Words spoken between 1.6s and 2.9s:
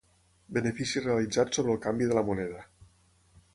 el canvi de la moneda.